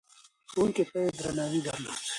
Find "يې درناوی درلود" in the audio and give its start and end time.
1.03-1.99